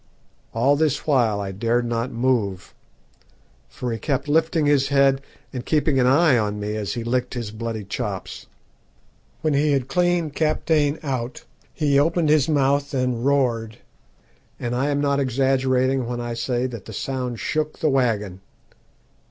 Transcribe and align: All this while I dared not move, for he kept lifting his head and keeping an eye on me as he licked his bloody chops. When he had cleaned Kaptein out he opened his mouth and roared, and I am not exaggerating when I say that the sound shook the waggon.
All 0.51 0.75
this 0.75 1.05
while 1.05 1.39
I 1.39 1.51
dared 1.51 1.85
not 1.85 2.11
move, 2.11 2.73
for 3.69 3.91
he 3.91 3.99
kept 3.99 4.27
lifting 4.27 4.65
his 4.65 4.87
head 4.87 5.21
and 5.53 5.63
keeping 5.63 5.99
an 5.99 6.07
eye 6.07 6.39
on 6.39 6.59
me 6.59 6.75
as 6.75 6.95
he 6.95 7.03
licked 7.03 7.35
his 7.35 7.51
bloody 7.51 7.83
chops. 7.83 8.47
When 9.41 9.53
he 9.53 9.73
had 9.73 9.87
cleaned 9.87 10.35
Kaptein 10.35 10.97
out 11.03 11.43
he 11.71 11.99
opened 11.99 12.29
his 12.29 12.49
mouth 12.49 12.95
and 12.95 13.23
roared, 13.23 13.77
and 14.59 14.73
I 14.75 14.89
am 14.89 15.01
not 15.01 15.19
exaggerating 15.19 16.07
when 16.07 16.19
I 16.19 16.33
say 16.33 16.65
that 16.65 16.85
the 16.85 16.93
sound 16.93 17.39
shook 17.39 17.77
the 17.77 17.89
waggon. 17.91 18.41